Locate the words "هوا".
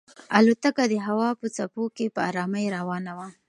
1.07-1.29